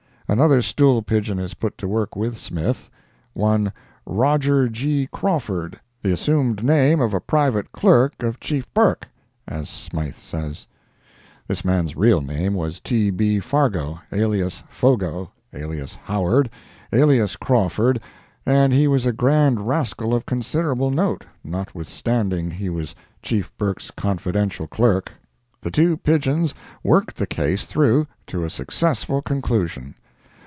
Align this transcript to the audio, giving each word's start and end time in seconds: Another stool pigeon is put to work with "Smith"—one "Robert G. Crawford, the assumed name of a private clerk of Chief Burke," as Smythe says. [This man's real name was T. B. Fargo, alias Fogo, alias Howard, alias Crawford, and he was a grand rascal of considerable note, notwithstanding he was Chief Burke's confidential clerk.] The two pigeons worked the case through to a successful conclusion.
Another 0.27 0.61
stool 0.61 1.01
pigeon 1.01 1.39
is 1.39 1.53
put 1.55 1.77
to 1.77 1.89
work 1.89 2.15
with 2.15 2.37
"Smith"—one 2.37 3.73
"Robert 4.05 4.71
G. 4.71 5.09
Crawford, 5.11 5.81
the 6.01 6.13
assumed 6.13 6.63
name 6.63 7.01
of 7.01 7.13
a 7.13 7.19
private 7.19 7.73
clerk 7.73 8.23
of 8.23 8.39
Chief 8.39 8.73
Burke," 8.73 9.09
as 9.45 9.69
Smythe 9.69 10.15
says. 10.15 10.67
[This 11.49 11.65
man's 11.65 11.97
real 11.97 12.21
name 12.21 12.53
was 12.53 12.79
T. 12.79 13.09
B. 13.11 13.41
Fargo, 13.41 13.99
alias 14.13 14.63
Fogo, 14.69 15.33
alias 15.53 15.95
Howard, 16.03 16.49
alias 16.93 17.35
Crawford, 17.35 17.99
and 18.45 18.71
he 18.71 18.87
was 18.87 19.05
a 19.05 19.11
grand 19.11 19.67
rascal 19.67 20.13
of 20.15 20.25
considerable 20.25 20.91
note, 20.91 21.25
notwithstanding 21.43 22.51
he 22.51 22.69
was 22.69 22.95
Chief 23.21 23.51
Burke's 23.57 23.91
confidential 23.91 24.65
clerk.] 24.67 25.11
The 25.61 25.71
two 25.71 25.97
pigeons 25.97 26.53
worked 26.85 27.17
the 27.17 27.27
case 27.27 27.65
through 27.65 28.07
to 28.27 28.45
a 28.45 28.49
successful 28.49 29.21
conclusion. 29.21 29.95